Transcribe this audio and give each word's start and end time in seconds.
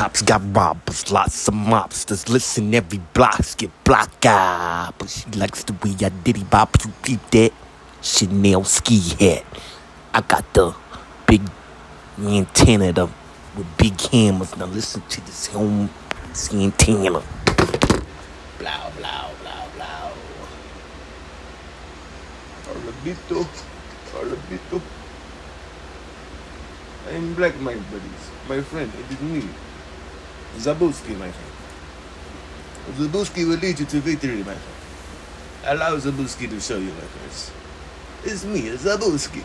cops 0.00 0.22
got 0.22 0.40
robbers, 0.56 1.12
lots 1.12 1.46
of 1.46 1.52
mobsters. 1.52 2.26
Listen, 2.30 2.74
every 2.74 3.00
block's 3.12 3.54
get 3.54 3.70
blocked 3.84 4.24
out. 4.24 4.94
But 4.96 5.10
she 5.10 5.28
likes 5.32 5.62
the 5.64 5.74
way 5.74 5.94
I 6.00 6.08
diddy 6.08 6.42
bop. 6.42 6.74
You 6.82 6.90
peep 7.02 7.30
that? 7.32 7.52
Chanel 8.00 8.64
ski 8.64 8.98
hat. 9.20 9.44
I 10.14 10.22
got 10.22 10.54
the 10.54 10.74
big 11.26 11.42
antenna 12.18 12.94
the, 12.94 13.08
with 13.54 13.76
big 13.76 14.00
hammers. 14.00 14.56
Now 14.56 14.64
listen 14.64 15.02
to 15.02 15.20
this 15.26 15.48
home 15.48 15.90
this 16.28 16.50
antenna. 16.54 17.20
Blah, 18.58 18.90
blah, 18.96 19.28
blah, 19.42 19.64
blah. 19.76 20.12
Olabito, 22.72 23.46
Olabito. 24.16 24.80
I'm 27.12 27.34
black, 27.34 27.54
my 27.60 27.74
buddies. 27.74 28.24
My 28.48 28.62
friend, 28.62 28.90
it 28.98 29.12
is 29.12 29.20
me. 29.20 29.44
Zabuski, 30.58 31.16
my 31.18 31.30
friend. 31.30 31.52
Zabuski 32.96 33.48
will 33.48 33.58
lead 33.58 33.78
you 33.78 33.86
to 33.86 34.00
victory, 34.00 34.38
my 34.38 34.54
friend. 34.54 34.60
Allow 35.64 35.96
Zabuski 35.96 36.48
to 36.50 36.60
show 36.60 36.78
you, 36.78 36.92
my 36.92 37.00
friends. 37.00 37.50
It's 38.24 38.44
me, 38.44 38.62
Zabuski. 38.70 39.42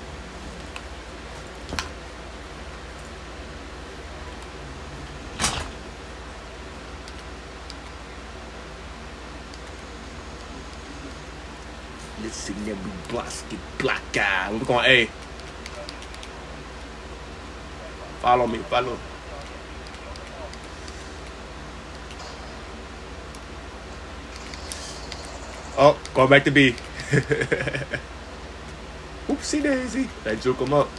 Listen, 12.21 12.55
every 12.67 12.91
block's 13.09 13.43
get 13.43 13.59
blocked 13.77 14.17
out. 14.17 14.53
We're 14.53 14.65
going 14.65 14.85
A. 14.85 15.09
Follow 18.21 18.47
me, 18.47 18.57
follow. 18.59 18.97
Oh, 25.77 25.99
going 26.15 26.29
back 26.29 26.45
to 26.45 26.51
B. 26.51 26.71
Oopsie 29.27 29.61
daisy. 29.61 30.09
That 30.23 30.41
juke 30.41 30.59
him 30.59 30.73
up. 30.73 30.89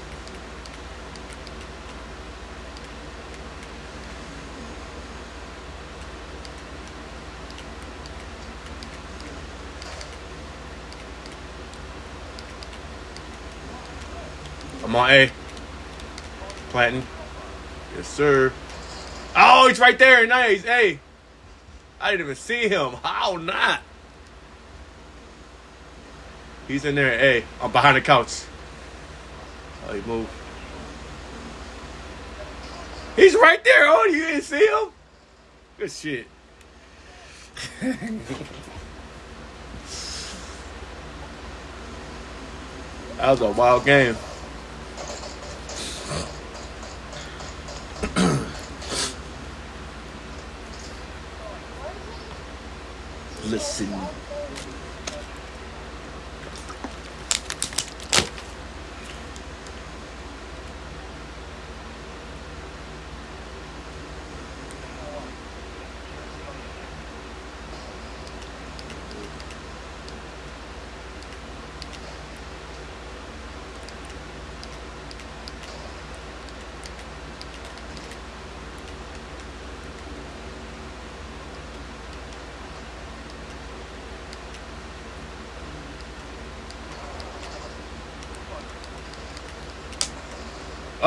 I'm 14.85 14.95
on 14.95 15.11
A. 15.11 15.31
Planting. 16.69 17.07
Yes, 17.97 18.07
sir. 18.07 18.53
Oh, 19.35 19.67
he's 19.69 19.81
right 19.81 19.99
there. 19.99 20.27
Nice. 20.27 20.63
Hey. 20.63 21.01
I 21.99 22.11
didn't 22.11 22.27
even 22.27 22.37
see 22.37 22.69
him. 22.69 22.93
How 23.03 23.37
not? 23.37 23.81
He's 26.69 26.85
in 26.85 26.95
there. 26.97 27.19
Hey, 27.19 27.45
I'm 27.63 27.71
behind 27.71 27.97
the 27.97 28.01
couch. 28.01 28.43
Oh, 29.89 29.95
he 29.95 30.01
moved. 30.03 30.29
He's 33.15 33.35
right 33.35 33.63
there. 33.65 33.87
Oh, 33.87 34.05
you 34.05 34.25
didn't 34.25 34.43
see 34.43 34.67
him? 34.67 34.89
Good 35.79 35.93
shit. 35.93 36.27
that 43.17 43.31
was 43.31 43.41
a 43.41 43.51
wild 43.53 43.85
game. 43.85 44.17
Listen. 53.51 53.89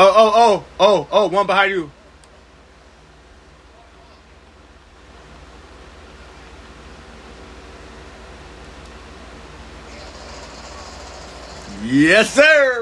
Oh, 0.02 0.14
oh, 0.16 0.32
oh, 0.34 0.66
oh, 0.80 1.08
oh, 1.12 1.28
one 1.28 1.46
behind 1.46 1.72
you. 1.74 1.92
Yes, 11.84 12.34
sir. 12.34 12.79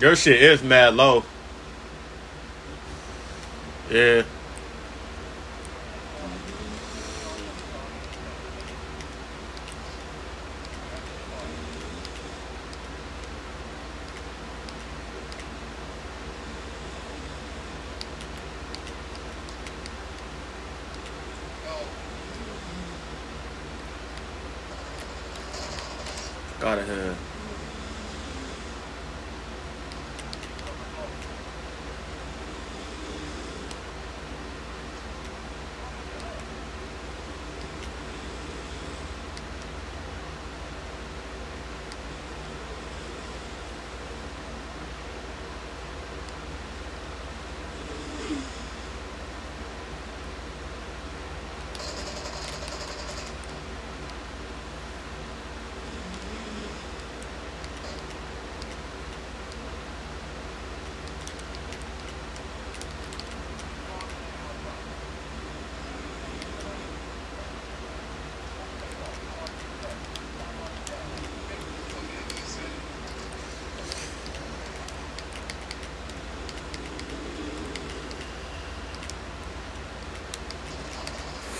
Your 0.00 0.16
shit 0.16 0.42
is 0.42 0.62
mad 0.62 0.94
low. 0.96 1.24
Yeah. 3.90 4.24
Got 26.60 26.78
it 26.78 27.16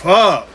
Fuck. 0.04 0.53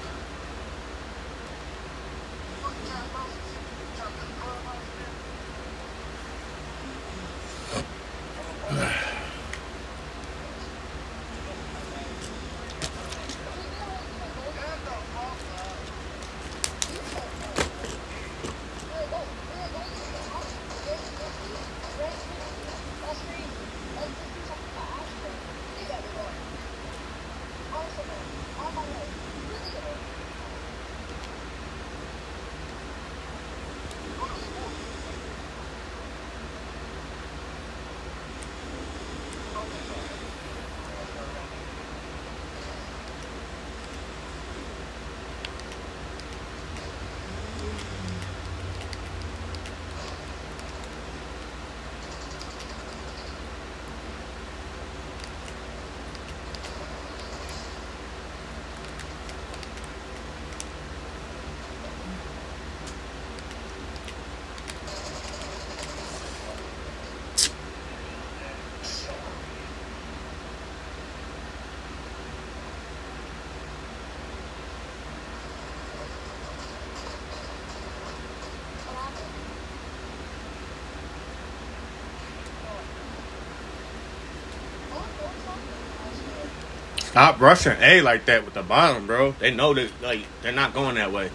Stop 87.19 87.41
rushing 87.41 87.75
A 87.81 87.99
like 87.99 88.27
that 88.27 88.45
with 88.45 88.53
the 88.53 88.63
bomb, 88.63 89.05
bro. 89.05 89.33
They 89.39 89.51
know 89.51 89.73
that 89.73 89.91
like 90.01 90.21
they're 90.41 90.53
not 90.53 90.73
going 90.73 90.95
that 90.95 91.11
way. 91.11 91.29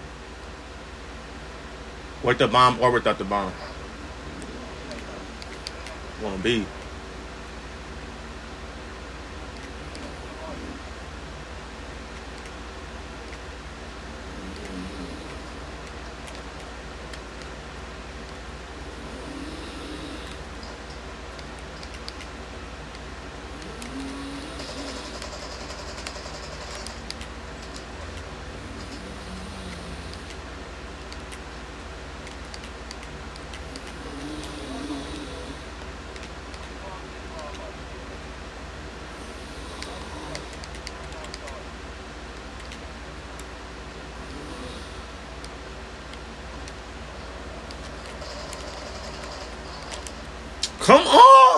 With 2.23 2.39
the 2.39 2.49
bomb 2.49 2.81
or 2.81 2.91
without 2.91 3.19
the 3.19 3.25
bomb. 3.25 3.53
Wanna 6.23 6.39
be. 6.39 6.65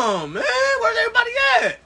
Man. 0.06 0.44
Where's 0.80 0.98
everybody 0.98 1.30
at? 1.64 1.80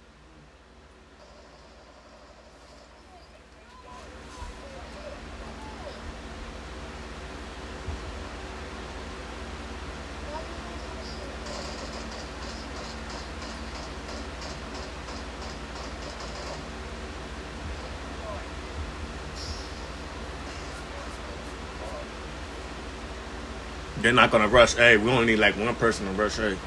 They're 24.03 24.13
not 24.13 24.31
gonna 24.31 24.49
rush 24.49 24.77
A. 24.79 24.99
We 24.99 25.11
only 25.11 25.25
need 25.27 25.39
like 25.39 25.57
one 25.57 25.75
person 25.75 26.05
to 26.05 26.13
rush 26.13 26.39
A. 26.39 26.59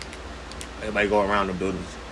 Everybody 0.83 1.07
go 1.07 1.21
around 1.21 1.47
the 1.47 1.53
buildings. 1.53 2.02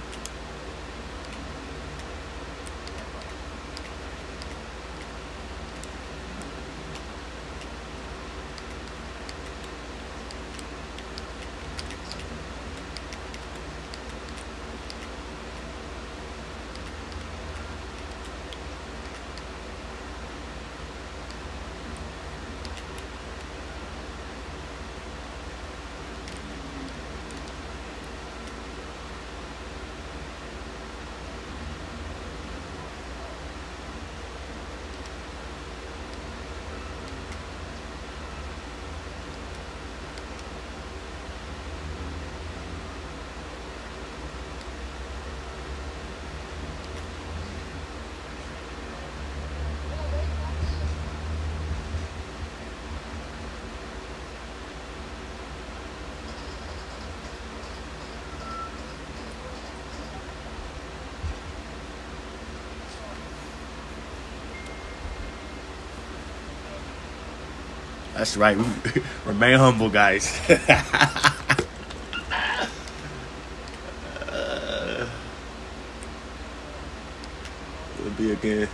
That's 68.21 68.37
right. 68.37 68.55
Remain 69.25 69.57
humble, 69.57 69.89
guys. 69.89 70.29
uh, 70.47 70.55
it'll 77.99 78.11
be 78.19 78.31
again. 78.33 78.69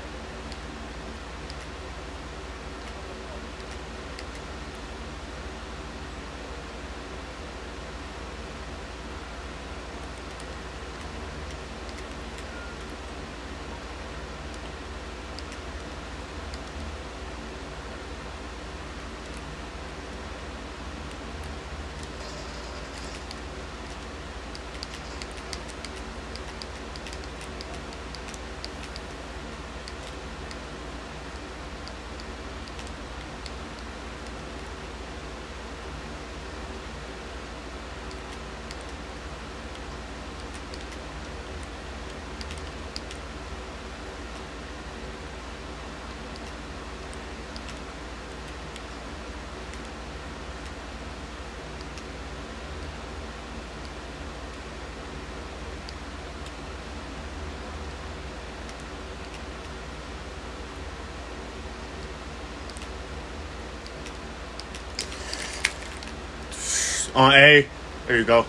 On 67.16 67.34
A. 67.34 67.68
There 68.08 68.18
you 68.18 68.26
go. 68.26 68.46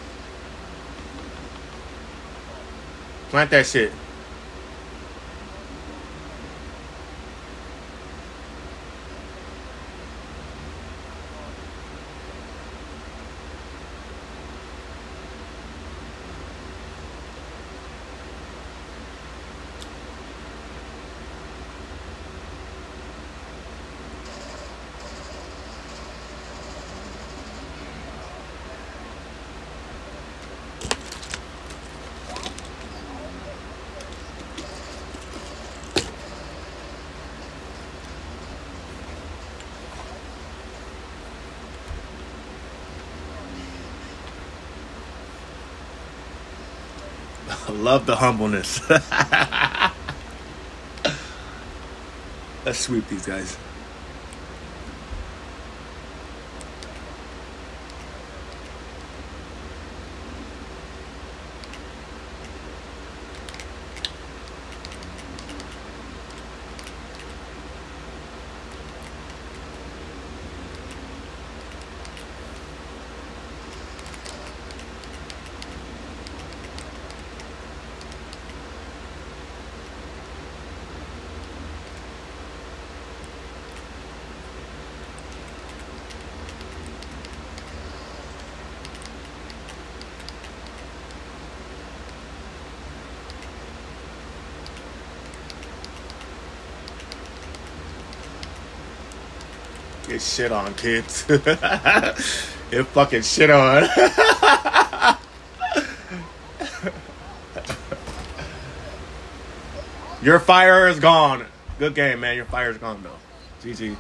Plant 3.30 3.50
that 3.50 3.66
shit. 3.66 3.92
I 47.68 47.72
love 47.72 48.06
the 48.06 48.16
humbleness. 48.16 48.80
Let's 52.64 52.78
sweep 52.78 53.06
these 53.08 53.26
guys. 53.26 53.58
Get 100.08 100.22
shit 100.22 100.50
on, 100.52 100.74
kids. 100.74 101.24
Get 101.26 102.86
fucking 102.86 103.22
shit 103.22 103.50
on. 103.50 103.82
Your 110.22 110.38
fire 110.40 110.88
is 110.88 110.98
gone. 110.98 111.44
Good 111.78 111.94
game, 111.94 112.20
man. 112.20 112.36
Your 112.36 112.46
fire 112.46 112.70
is 112.70 112.78
gone, 112.78 113.02
though. 113.02 113.10
GG. 113.68 113.96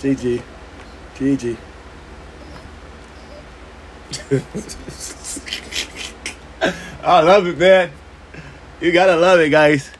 GG. 0.00 0.42
GG. 1.16 1.56
I 7.02 7.20
love 7.22 7.46
it, 7.46 7.58
man. 7.58 7.90
You 8.80 8.92
gotta 8.92 9.16
love 9.16 9.40
it, 9.40 9.50
guys. 9.50 9.90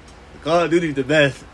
Call 0.43 0.61
of 0.61 0.71
Duty's 0.71 0.95
the 0.95 1.05
best. 1.05 1.45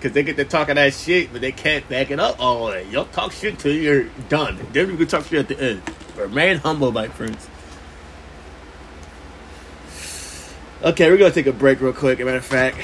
Cause 0.00 0.12
they 0.12 0.22
get 0.22 0.36
to 0.36 0.44
talking 0.44 0.76
that 0.76 0.94
shit, 0.94 1.32
but 1.32 1.40
they 1.40 1.50
can't 1.50 1.88
back 1.88 2.12
it 2.12 2.20
up 2.20 2.38
all 2.38 2.66
the 2.66 2.72
way. 2.72 2.86
Y'all 2.88 3.06
talk 3.06 3.32
shit 3.32 3.58
till 3.58 3.72
you're 3.72 4.04
done. 4.28 4.56
Then 4.72 4.90
you 4.90 4.96
can 4.96 5.08
talk 5.08 5.26
shit 5.26 5.40
at 5.40 5.48
the 5.48 5.60
end. 5.60 5.82
Remain 6.16 6.58
humble, 6.58 6.92
my 6.92 7.08
friends. 7.08 7.48
Okay, 10.84 11.10
we're 11.10 11.16
gonna 11.16 11.32
take 11.32 11.48
a 11.48 11.52
break 11.52 11.80
real 11.80 11.92
quick. 11.92 12.20
As 12.20 12.22
a 12.22 12.26
matter 12.26 12.38
of 12.38 12.44
fact, 12.44 12.76